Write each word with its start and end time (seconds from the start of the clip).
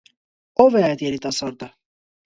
-Ո՞վ 0.65 0.79
է 0.81 0.83
այդ 0.89 1.05
երիտասարդը: 1.09 1.73